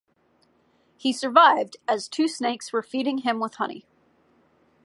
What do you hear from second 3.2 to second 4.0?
with honey.